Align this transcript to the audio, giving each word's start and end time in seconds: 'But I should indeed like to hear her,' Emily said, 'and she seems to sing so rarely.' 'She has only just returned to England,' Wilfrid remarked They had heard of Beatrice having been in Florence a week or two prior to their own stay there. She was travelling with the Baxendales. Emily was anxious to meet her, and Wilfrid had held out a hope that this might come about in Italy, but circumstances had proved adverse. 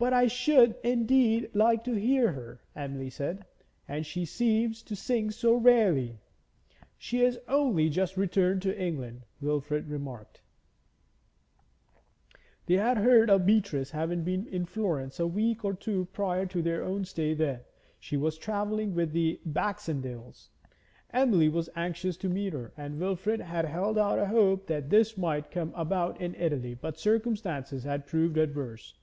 'But 0.00 0.12
I 0.12 0.28
should 0.28 0.76
indeed 0.84 1.50
like 1.54 1.82
to 1.82 1.92
hear 1.94 2.30
her,' 2.30 2.60
Emily 2.76 3.10
said, 3.10 3.44
'and 3.88 4.06
she 4.06 4.24
seems 4.24 4.80
to 4.84 4.94
sing 4.94 5.32
so 5.32 5.56
rarely.' 5.56 6.20
'She 6.98 7.18
has 7.24 7.36
only 7.48 7.88
just 7.88 8.16
returned 8.16 8.62
to 8.62 8.80
England,' 8.80 9.22
Wilfrid 9.40 9.88
remarked 9.88 10.40
They 12.66 12.76
had 12.76 12.98
heard 12.98 13.28
of 13.28 13.44
Beatrice 13.44 13.90
having 13.90 14.22
been 14.22 14.46
in 14.46 14.66
Florence 14.66 15.18
a 15.18 15.26
week 15.26 15.64
or 15.64 15.74
two 15.74 16.04
prior 16.12 16.46
to 16.46 16.62
their 16.62 16.84
own 16.84 17.04
stay 17.04 17.34
there. 17.34 17.64
She 17.98 18.16
was 18.16 18.38
travelling 18.38 18.94
with 18.94 19.10
the 19.10 19.40
Baxendales. 19.44 20.50
Emily 21.10 21.48
was 21.48 21.68
anxious 21.74 22.16
to 22.18 22.28
meet 22.28 22.52
her, 22.52 22.72
and 22.76 23.00
Wilfrid 23.00 23.40
had 23.40 23.64
held 23.64 23.98
out 23.98 24.20
a 24.20 24.26
hope 24.26 24.68
that 24.68 24.90
this 24.90 25.18
might 25.18 25.50
come 25.50 25.72
about 25.74 26.20
in 26.20 26.36
Italy, 26.36 26.74
but 26.74 27.00
circumstances 27.00 27.82
had 27.82 28.06
proved 28.06 28.36
adverse. 28.38 28.94